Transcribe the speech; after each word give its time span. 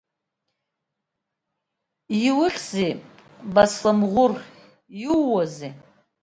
Иухьзеи, 2.25 2.93
Басламӷәыр, 3.53 4.33
иууазеи? 5.05 5.73